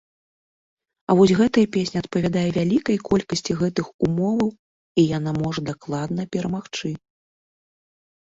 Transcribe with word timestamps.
А 1.09 1.15
вось 1.17 1.33
гэтая 1.39 1.63
песня 1.75 1.97
адпавядае 2.03 2.45
вялікай 2.57 2.97
колькасці 3.09 3.55
гэтых 3.61 3.91
умоваў, 4.07 4.49
і 5.01 5.05
яна 5.17 5.31
можа 5.43 5.59
дакладна 5.69 6.21
перамагчы. 6.37 6.89